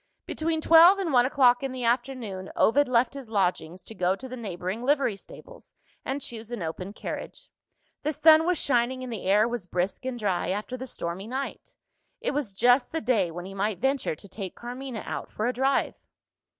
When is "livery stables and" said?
4.81-6.21